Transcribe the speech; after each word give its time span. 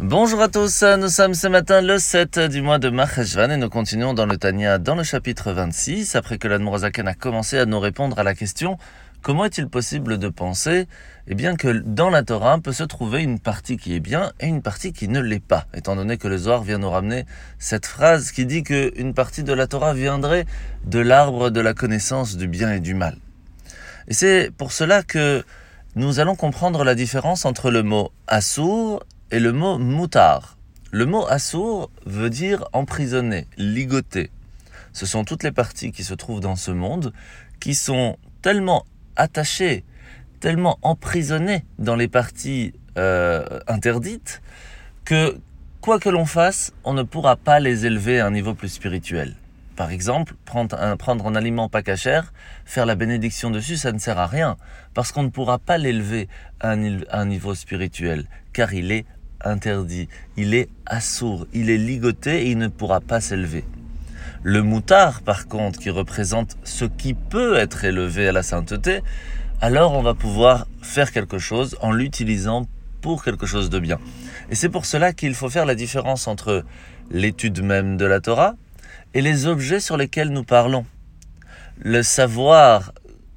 Bonjour 0.00 0.40
à 0.40 0.46
tous, 0.46 0.84
nous 0.84 1.08
sommes 1.08 1.34
ce 1.34 1.48
matin 1.48 1.80
le 1.80 1.98
7 1.98 2.38
du 2.38 2.62
mois 2.62 2.78
de 2.78 2.88
Maheshvan 2.88 3.50
et 3.50 3.56
nous 3.56 3.68
continuons 3.68 4.14
dans 4.14 4.26
le 4.26 4.36
Tania 4.36 4.78
dans 4.78 4.94
le 4.94 5.02
chapitre 5.02 5.50
26 5.50 6.14
après 6.14 6.38
que 6.38 6.46
l'Admorazaken 6.46 7.08
a 7.08 7.14
commencé 7.14 7.58
à 7.58 7.66
nous 7.66 7.80
répondre 7.80 8.16
à 8.20 8.22
la 8.22 8.36
question 8.36 8.78
comment 9.22 9.44
est-il 9.44 9.66
possible 9.66 10.18
de 10.18 10.28
penser 10.28 10.86
eh 11.26 11.34
bien 11.34 11.56
que 11.56 11.82
dans 11.84 12.10
la 12.10 12.22
Torah 12.22 12.60
peut 12.60 12.72
se 12.72 12.84
trouver 12.84 13.24
une 13.24 13.40
partie 13.40 13.76
qui 13.76 13.96
est 13.96 14.00
bien 14.00 14.30
et 14.38 14.46
une 14.46 14.62
partie 14.62 14.92
qui 14.92 15.08
ne 15.08 15.18
l'est 15.18 15.44
pas 15.44 15.66
étant 15.74 15.96
donné 15.96 16.16
que 16.16 16.28
le 16.28 16.38
Zohar 16.38 16.62
vient 16.62 16.78
nous 16.78 16.90
ramener 16.90 17.26
cette 17.58 17.86
phrase 17.86 18.30
qui 18.30 18.46
dit 18.46 18.62
qu'une 18.62 19.14
partie 19.14 19.42
de 19.42 19.52
la 19.52 19.66
Torah 19.66 19.94
viendrait 19.94 20.46
de 20.86 21.00
l'arbre 21.00 21.50
de 21.50 21.60
la 21.60 21.74
connaissance 21.74 22.36
du 22.36 22.46
bien 22.46 22.72
et 22.72 22.78
du 22.78 22.94
mal. 22.94 23.16
Et 24.06 24.14
c'est 24.14 24.52
pour 24.56 24.70
cela 24.70 25.02
que 25.02 25.42
nous 25.96 26.20
allons 26.20 26.36
comprendre 26.36 26.84
la 26.84 26.94
différence 26.94 27.44
entre 27.44 27.72
le 27.72 27.82
mot 27.82 28.12
assour 28.28 29.02
et 29.30 29.40
le 29.40 29.52
mot 29.52 29.78
moutar. 29.78 30.56
Le 30.90 31.04
mot 31.04 31.26
assour 31.26 31.90
veut 32.06 32.30
dire 32.30 32.64
emprisonné, 32.72 33.46
ligoté. 33.56 34.30
Ce 34.92 35.06
sont 35.06 35.24
toutes 35.24 35.42
les 35.42 35.52
parties 35.52 35.92
qui 35.92 36.02
se 36.02 36.14
trouvent 36.14 36.40
dans 36.40 36.56
ce 36.56 36.70
monde 36.70 37.12
qui 37.60 37.74
sont 37.74 38.16
tellement 38.42 38.86
attachées, 39.16 39.84
tellement 40.40 40.78
emprisonnées 40.82 41.64
dans 41.78 41.96
les 41.96 42.08
parties 42.08 42.72
euh, 42.96 43.60
interdites 43.66 44.40
que 45.04 45.38
quoi 45.80 45.98
que 45.98 46.08
l'on 46.08 46.26
fasse, 46.26 46.72
on 46.84 46.94
ne 46.94 47.02
pourra 47.02 47.36
pas 47.36 47.60
les 47.60 47.86
élever 47.86 48.20
à 48.20 48.26
un 48.26 48.30
niveau 48.30 48.54
plus 48.54 48.68
spirituel. 48.68 49.34
Par 49.76 49.90
exemple, 49.90 50.34
prendre 50.44 50.76
un, 50.80 50.96
prendre 50.96 51.26
un 51.26 51.36
aliment 51.36 51.68
pas 51.68 51.82
cachère, 51.82 52.32
faire 52.64 52.84
la 52.84 52.96
bénédiction 52.96 53.50
dessus, 53.50 53.76
ça 53.76 53.92
ne 53.92 53.98
sert 53.98 54.18
à 54.18 54.26
rien, 54.26 54.56
parce 54.92 55.12
qu'on 55.12 55.22
ne 55.22 55.28
pourra 55.28 55.58
pas 55.58 55.78
l'élever 55.78 56.28
à, 56.58 56.72
un 56.72 57.26
niveau 57.26 57.54
spirituel, 57.54 58.26
car 58.52 58.74
il 58.74 58.90
est 58.90 59.06
interdit, 59.44 60.08
il 60.36 60.54
est 60.54 60.68
assourd, 60.86 61.46
il 61.52 61.70
est 61.70 61.78
ligoté 61.78 62.42
et 62.42 62.50
il 62.50 62.58
ne 62.58 62.68
pourra 62.68 63.00
pas 63.00 63.20
s'élever. 63.20 63.64
Le 64.42 64.62
moutard, 64.62 65.22
par 65.22 65.48
contre, 65.48 65.78
qui 65.78 65.90
représente 65.90 66.56
ce 66.64 66.84
qui 66.84 67.14
peut 67.14 67.56
être 67.56 67.84
élevé 67.84 68.28
à 68.28 68.32
la 68.32 68.42
sainteté, 68.42 69.02
alors 69.60 69.94
on 69.94 70.02
va 70.02 70.14
pouvoir 70.14 70.66
faire 70.82 71.10
quelque 71.10 71.38
chose 71.38 71.76
en 71.80 71.90
l'utilisant 71.90 72.66
pour 73.00 73.24
quelque 73.24 73.46
chose 73.46 73.70
de 73.70 73.78
bien. 73.78 73.98
Et 74.50 74.54
c'est 74.54 74.68
pour 74.68 74.86
cela 74.86 75.12
qu'il 75.12 75.34
faut 75.34 75.50
faire 75.50 75.66
la 75.66 75.74
différence 75.74 76.28
entre 76.28 76.64
l'étude 77.10 77.62
même 77.62 77.96
de 77.96 78.04
la 78.04 78.20
Torah 78.20 78.54
et 79.14 79.20
les 79.20 79.46
objets 79.46 79.80
sur 79.80 79.96
lesquels 79.96 80.30
nous 80.30 80.44
parlons. 80.44 80.86
Le 81.80 82.02
savoir 82.02 82.92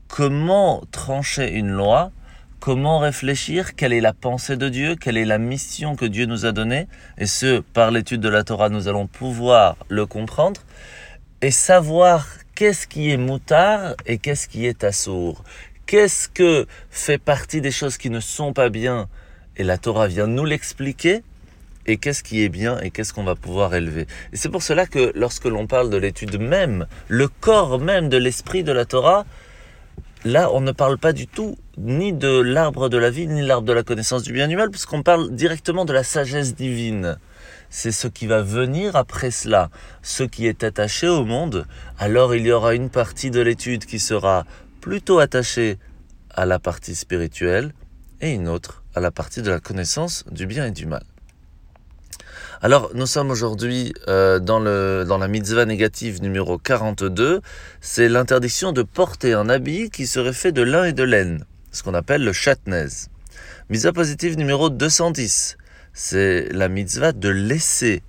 comment 0.08 0.84
trancher 0.92 1.52
une 1.52 1.70
loi, 1.70 2.12
comment 2.62 3.00
réfléchir, 3.00 3.76
quelle 3.76 3.92
est 3.92 4.02
la 4.02 4.14
pensée 4.14 4.56
de 4.56 4.70
Dieu, 4.70 4.96
quelle 4.96 5.18
est 5.18 5.26
la 5.26 5.40
mission 5.40 5.96
que 5.96 6.06
Dieu 6.06 6.28
nous 6.28 6.46
a 6.46 6.52
donnée, 6.52 6.88
et 7.18 7.26
ce, 7.26 7.60
par 7.60 7.90
l'étude 7.90 8.22
de 8.22 8.30
la 8.30 8.44
Torah, 8.44 8.70
nous 8.70 8.88
allons 8.88 9.08
pouvoir 9.08 9.76
le 9.90 10.06
comprendre, 10.06 10.62
et 11.42 11.50
savoir 11.50 12.28
qu'est-ce 12.54 12.86
qui 12.86 13.10
est 13.10 13.18
moutard 13.18 13.96
et 14.06 14.20
qu'est-ce 14.20 14.48
qui 14.48 14.68
est 14.68 14.84
assour. 14.84 15.44
Qu'est-ce 15.88 16.30
que 16.30 16.68
fait 16.92 17.18
partie 17.18 17.62
des 17.62 17.72
choses 17.72 17.98
qui 17.98 18.12
ne 18.12 18.20
sont 18.20 18.54
pas 18.54 18.70
bien, 18.70 19.10
et 19.58 19.64
la 19.64 19.80
Torah 19.80 20.08
vient 20.08 20.28
nous 20.28 20.46
l'expliquer, 20.46 21.24
et 21.88 21.98
qu'est-ce 21.98 22.22
qui 22.22 22.44
est 22.44 22.50
bien 22.50 22.80
et 22.82 22.92
qu'est-ce 22.92 23.12
qu'on 23.12 23.24
va 23.24 23.34
pouvoir 23.34 23.74
élever. 23.74 24.06
Et 24.34 24.38
c'est 24.38 24.50
pour 24.50 24.62
cela 24.62 24.86
que 24.86 25.12
lorsque 25.16 25.46
l'on 25.46 25.66
parle 25.66 25.90
de 25.90 25.98
l'étude 25.98 26.40
même, 26.40 26.86
le 27.08 27.28
corps 27.28 27.80
même 27.80 28.08
de 28.08 28.18
l'esprit 28.18 28.64
de 28.64 28.72
la 28.72 28.86
Torah, 28.86 29.26
là, 30.26 30.52
on 30.54 30.62
ne 30.62 30.72
parle 30.72 31.00
pas 31.00 31.12
du 31.12 31.26
tout 31.26 31.58
ni 31.78 32.14
de 32.14 32.40
l'arbre 32.40 32.90
de 32.90 32.98
la 32.98 33.10
vie, 33.10 33.28
ni 33.28 33.42
l'arbre 33.42 33.68
de 33.68 33.74
la 33.74 33.84
connaissance 33.84 34.24
du 34.24 34.34
bien 34.34 34.46
et 34.46 34.48
du 34.50 34.56
mal, 34.56 34.70
puisqu'on 34.70 35.04
parle 35.04 35.32
directement 35.32 35.86
de 35.86 35.94
la 35.94 36.04
sagesse 36.04 36.56
divine. 36.56 37.18
C'est 37.70 37.92
ce 37.92 38.08
qui 38.08 38.28
va 38.28 38.42
venir 38.42 38.96
après 38.96 39.32
cela, 39.32 39.70
ce 40.02 40.24
qui 40.24 40.48
est 40.48 40.64
attaché 40.64 41.08
au 41.08 41.24
monde. 41.24 41.66
Alors 41.98 42.36
il 42.36 42.46
y 42.46 42.52
aura 42.52 42.76
une 42.76 42.90
partie 42.90 43.32
de 43.32 43.40
l'étude 43.40 43.86
qui 43.86 44.00
sera 44.00 44.46
plutôt 44.82 45.20
attachée 45.20 45.78
à 46.30 46.46
la 46.46 46.60
partie 46.60 46.96
spirituelle 46.96 47.74
et 48.20 48.32
une 48.32 48.48
autre 48.48 48.84
à 48.94 49.00
la 49.00 49.12
partie 49.12 49.42
de 49.42 49.50
la 49.50 49.60
connaissance 49.60 50.26
du 50.32 50.46
bien 50.46 50.66
et 50.66 50.72
du 50.72 50.86
mal. 50.86 51.04
Alors, 52.64 52.92
nous 52.94 53.08
sommes 53.08 53.32
aujourd'hui 53.32 53.92
euh, 54.08 54.38
dans, 54.38 54.60
le, 54.60 55.04
dans 55.08 55.18
la 55.18 55.28
mitzvah 55.28 55.66
négative 55.66 56.22
numéro 56.22 56.60
42. 56.60 57.42
C'est 57.80 58.08
l'interdiction 58.08 58.72
de 58.72 58.84
porter 58.84 59.34
un 59.34 59.50
habit 59.50 59.90
qui 59.90 60.06
serait 60.06 60.32
fait 60.32 60.52
de 60.52 60.62
lin 60.62 60.84
et 60.84 60.94
de 60.94 61.02
laine, 61.04 61.44
ce 61.72 61.84
qu'on 61.84 61.94
appelle 61.94 62.24
le 62.24 62.34
chatnez. 62.34 62.88
Mitzvah 63.70 63.94
positive 63.94 64.38
numéro 64.38 64.70
210. 64.70 65.58
C'est 65.94 66.50
la 66.52 66.68
mitzvah 66.68 67.12
de 67.12 67.30
laisser 67.30 68.04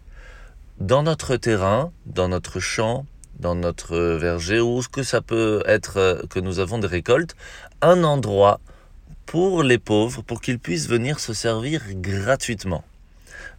dans 0.79 1.03
notre 1.03 1.37
terrain, 1.37 1.93
dans 2.07 2.29
notre 2.29 2.61
champ, 2.61 3.07
dans 3.39 3.55
notre 3.55 3.97
verger, 3.97 4.61
ou 4.61 4.83
ce 4.83 4.89
que 4.89 5.03
ça 5.03 5.21
peut 5.21 5.63
être 5.67 5.97
euh, 5.99 6.23
que 6.31 6.41
nous 6.41 6.59
avons 6.59 6.79
des 6.79 6.87
récoltes, 6.87 7.37
un 7.81 8.05
endroit 8.05 8.61
pour 9.27 9.63
les 9.63 9.79
pauvres, 9.79 10.23
pour 10.23 10.41
qu'ils 10.41 10.59
puissent 10.59 10.89
venir 10.89 11.21
se 11.21 11.33
servir 11.33 11.83
gratuitement. 11.95 12.85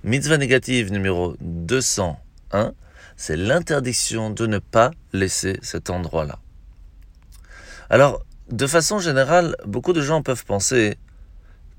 Mitzvah 0.03 0.37
négative 0.37 0.91
numéro 0.91 1.35
201, 1.39 2.73
c'est 3.15 3.37
l'interdiction 3.37 4.29
de 4.29 4.45
ne 4.47 4.59
pas 4.59 4.91
laisser 5.13 5.59
cet 5.61 5.89
endroit-là. 5.89 6.39
Alors, 7.89 8.25
de 8.49 8.67
façon 8.67 8.99
générale, 8.99 9.55
beaucoup 9.65 9.93
de 9.93 10.01
gens 10.01 10.21
peuvent 10.21 10.45
penser 10.45 10.97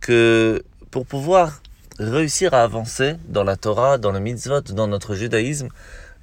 que 0.00 0.62
pour 0.90 1.06
pouvoir 1.06 1.60
réussir 1.98 2.54
à 2.54 2.62
avancer 2.62 3.16
dans 3.28 3.44
la 3.44 3.56
Torah, 3.56 3.98
dans 3.98 4.12
le 4.12 4.20
mitzvot, 4.20 4.60
dans 4.60 4.86
notre 4.86 5.14
judaïsme, 5.14 5.68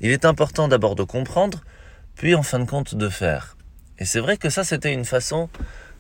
il 0.02 0.12
est 0.12 0.26
important 0.26 0.68
d'abord 0.68 0.96
de 0.96 1.04
comprendre, 1.04 1.62
puis 2.16 2.36
en 2.36 2.44
fin 2.44 2.60
de 2.60 2.70
compte 2.70 2.96
de 2.96 3.10
faire. 3.10 3.56
Et 4.00 4.06
c'est 4.06 4.20
vrai 4.20 4.38
que 4.38 4.50
ça, 4.50 4.64
c'était 4.64 4.94
une 4.94 5.06
façon 5.06 5.50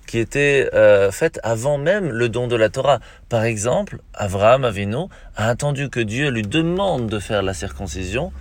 qui 0.08 0.18
était 0.18 0.70
euh, 0.74 1.12
faite 1.12 1.40
avant 1.44 1.78
même 1.78 2.10
le 2.10 2.28
don 2.28 2.48
de 2.48 2.56
la 2.56 2.70
Torah. 2.70 3.00
Par 3.30 3.44
exemple, 3.44 4.00
Abraham 4.14 4.66
Avinu 4.66 5.06
a 5.36 5.48
attendu 5.48 5.90
que 5.90 6.00
Dieu 6.00 6.30
lui 6.30 6.42
demande 6.42 7.08
de 7.08 7.20
faire 7.20 7.44
la 7.44 7.54
circoncision 7.54 8.34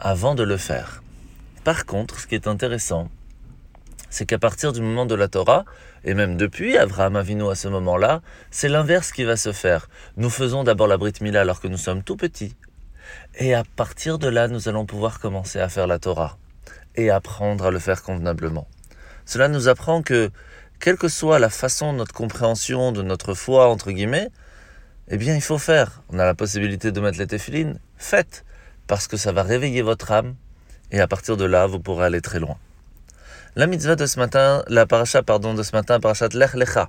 avant 0.00 0.34
de 0.34 0.42
le 0.42 0.56
faire. 0.56 1.02
Par 1.62 1.86
contre, 1.86 2.18
ce 2.18 2.26
qui 2.26 2.34
est 2.34 2.48
intéressant, 2.48 3.08
c'est 4.10 4.26
qu'à 4.26 4.38
partir 4.38 4.72
du 4.72 4.82
moment 4.82 5.06
de 5.06 5.14
la 5.14 5.28
Torah, 5.28 5.64
et 6.04 6.14
même 6.14 6.36
depuis 6.36 6.76
Abraham 6.76 7.16
Avinu 7.16 7.48
à 7.48 7.54
ce 7.54 7.68
moment-là, 7.68 8.20
c'est 8.50 8.68
l'inverse 8.68 9.12
qui 9.12 9.24
va 9.24 9.36
se 9.36 9.52
faire. 9.52 9.88
Nous 10.16 10.30
faisons 10.30 10.64
d'abord 10.64 10.88
la 10.88 10.98
Brit 10.98 11.14
Mila 11.20 11.40
alors 11.42 11.60
que 11.60 11.68
nous 11.68 11.78
sommes 11.78 12.02
tout 12.02 12.16
petits. 12.16 12.56
Et 13.38 13.54
à 13.54 13.64
partir 13.76 14.18
de 14.18 14.28
là, 14.28 14.48
nous 14.48 14.68
allons 14.68 14.84
pouvoir 14.84 15.20
commencer 15.20 15.60
à 15.60 15.68
faire 15.68 15.86
la 15.86 15.98
Torah 15.98 16.36
et 16.96 17.10
apprendre 17.10 17.66
à 17.66 17.70
le 17.70 17.78
faire 17.78 18.02
convenablement. 18.02 18.66
Cela 19.24 19.48
nous 19.48 19.68
apprend 19.68 20.02
que 20.02 20.30
quelle 20.80 20.96
que 20.96 21.08
soit 21.08 21.38
la 21.38 21.50
façon 21.50 21.92
de 21.92 21.98
notre 21.98 22.14
compréhension 22.14 22.90
de 22.90 23.02
notre 23.02 23.34
foi, 23.34 23.68
entre 23.68 23.92
guillemets, 23.92 24.28
eh 25.08 25.16
bien, 25.16 25.34
il 25.34 25.42
faut 25.42 25.58
faire. 25.58 26.02
On 26.08 26.18
a 26.18 26.24
la 26.24 26.34
possibilité 26.34 26.90
de 26.90 27.00
mettre 27.00 27.18
les 27.18 27.26
téphilines, 27.26 27.78
faites, 27.96 28.44
parce 28.86 29.06
que 29.06 29.16
ça 29.16 29.32
va 29.32 29.42
réveiller 29.42 29.82
votre 29.82 30.10
âme, 30.10 30.34
et 30.90 31.00
à 31.00 31.06
partir 31.06 31.36
de 31.36 31.44
là, 31.44 31.66
vous 31.66 31.80
pourrez 31.80 32.06
aller 32.06 32.20
très 32.20 32.40
loin. 32.40 32.56
La 33.56 33.66
mitzvah 33.66 33.96
de 33.96 34.06
ce 34.06 34.20
matin, 34.20 34.62
la 34.68 34.86
paracha, 34.86 35.24
pardon, 35.24 35.54
de 35.54 35.64
ce 35.64 35.74
matin, 35.74 35.98
parachat 35.98 36.28
Lech 36.34 36.54
Lecha, 36.54 36.88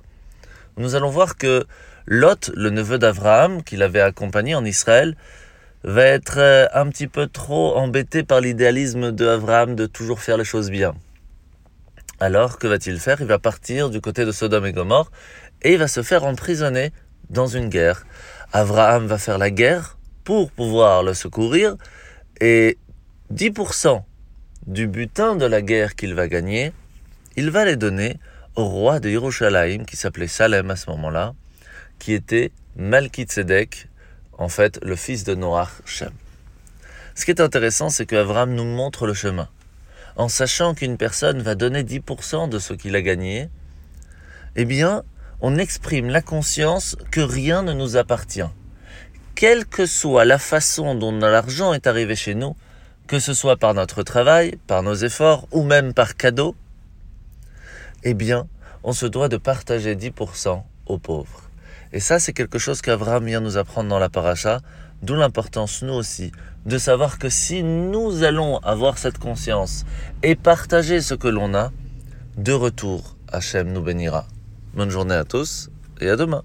nous 0.76 0.94
allons 0.94 1.10
voir 1.10 1.36
que 1.36 1.66
Lot, 2.06 2.52
le 2.54 2.70
neveu 2.70 2.98
d'Abraham, 2.98 3.64
qu'il 3.64 3.82
avait 3.82 4.00
accompagné 4.00 4.54
en 4.54 4.64
Israël, 4.64 5.16
va 5.82 6.04
être 6.04 6.38
euh, 6.38 6.68
un 6.72 6.88
petit 6.88 7.08
peu 7.08 7.26
trop 7.26 7.76
embêté 7.76 8.22
par 8.22 8.40
l'idéalisme 8.40 9.10
de 9.10 9.26
Abraham 9.26 9.74
de 9.74 9.86
toujours 9.86 10.20
faire 10.20 10.36
les 10.36 10.44
choses 10.44 10.70
bien. 10.70 10.94
Alors, 12.20 12.60
que 12.60 12.68
va-t-il 12.68 13.00
faire? 13.00 13.20
Il 13.20 13.26
va 13.26 13.40
partir 13.40 13.90
du 13.90 14.00
côté 14.00 14.24
de 14.24 14.30
Sodome 14.30 14.66
et 14.66 14.72
Gomorre 14.72 15.10
et 15.62 15.72
il 15.72 15.78
va 15.78 15.88
se 15.88 16.04
faire 16.04 16.22
emprisonner 16.22 16.92
dans 17.28 17.48
une 17.48 17.70
guerre. 17.70 18.06
Abraham 18.52 19.08
va 19.08 19.18
faire 19.18 19.38
la 19.38 19.50
guerre 19.50 19.98
pour 20.22 20.52
pouvoir 20.52 21.02
le 21.02 21.14
secourir 21.14 21.74
et 22.40 22.78
10% 23.34 24.04
du 24.66 24.86
butin 24.86 25.36
de 25.36 25.46
la 25.46 25.62
guerre 25.62 25.94
qu'il 25.94 26.14
va 26.14 26.28
gagner, 26.28 26.72
il 27.36 27.50
va 27.50 27.64
les 27.64 27.76
donner 27.76 28.18
au 28.56 28.64
roi 28.64 29.00
de 29.00 29.08
Yerushalayim 29.08 29.84
qui 29.84 29.96
s'appelait 29.96 30.28
Salem 30.28 30.70
à 30.70 30.76
ce 30.76 30.90
moment-là, 30.90 31.34
qui 31.98 32.12
était 32.12 32.52
Malkitzedek, 32.76 33.88
en 34.38 34.48
fait 34.48 34.78
le 34.82 34.96
fils 34.96 35.24
de 35.24 35.34
Noach 35.34 35.82
Shem. 35.84 36.12
Ce 37.14 37.24
qui 37.24 37.30
est 37.30 37.40
intéressant, 37.40 37.90
c'est 37.90 38.06
que 38.06 38.16
Abraham 38.16 38.54
nous 38.54 38.64
montre 38.64 39.06
le 39.06 39.14
chemin 39.14 39.48
en 40.16 40.28
sachant 40.28 40.74
qu'une 40.74 40.96
personne 40.96 41.40
va 41.42 41.54
donner 41.54 41.82
10% 41.82 42.48
de 42.48 42.58
ce 42.58 42.74
qu'il 42.74 42.96
a 42.96 43.02
gagné, 43.02 43.48
eh 44.56 44.64
bien, 44.64 45.02
on 45.40 45.56
exprime 45.56 46.08
la 46.08 46.20
conscience 46.20 46.96
que 47.10 47.20
rien 47.20 47.62
ne 47.62 47.72
nous 47.72 47.96
appartient. 47.96 48.48
Quelle 49.34 49.64
que 49.64 49.86
soit 49.86 50.24
la 50.24 50.38
façon 50.38 50.94
dont 50.94 51.12
l'argent 51.12 51.72
est 51.72 51.86
arrivé 51.86 52.14
chez 52.14 52.34
nous, 52.34 52.54
que 53.06 53.18
ce 53.18 53.34
soit 53.34 53.56
par 53.56 53.74
notre 53.74 54.02
travail, 54.02 54.58
par 54.66 54.82
nos 54.82 54.94
efforts 54.94 55.46
ou 55.52 55.62
même 55.62 55.94
par 55.94 56.16
cadeau, 56.16 56.54
eh 58.04 58.14
bien, 58.14 58.46
on 58.84 58.92
se 58.92 59.06
doit 59.06 59.28
de 59.28 59.36
partager 59.36 59.94
10% 59.94 60.62
aux 60.86 60.98
pauvres. 60.98 61.50
Et 61.92 62.00
ça, 62.00 62.18
c'est 62.18 62.32
quelque 62.32 62.58
chose 62.58 62.80
qu'Avraham 62.80 63.26
vient 63.26 63.40
nous 63.40 63.56
apprendre 63.56 63.88
dans 63.88 63.98
la 63.98 64.08
paracha, 64.08 64.60
d'où 65.02 65.14
l'importance, 65.14 65.82
nous 65.82 65.92
aussi, 65.92 66.32
de 66.64 66.78
savoir 66.78 67.18
que 67.18 67.28
si 67.28 67.62
nous 67.62 68.22
allons 68.22 68.58
avoir 68.58 68.98
cette 68.98 69.18
conscience 69.18 69.84
et 70.22 70.34
partager 70.34 71.00
ce 71.00 71.14
que 71.14 71.28
l'on 71.28 71.54
a, 71.54 71.70
de 72.36 72.52
retour, 72.52 73.16
Hachem 73.30 73.72
nous 73.72 73.82
bénira. 73.82 74.26
Bonne 74.74 74.90
journée 74.90 75.14
à 75.14 75.24
tous 75.24 75.70
et 76.00 76.08
à 76.08 76.16
demain. 76.16 76.44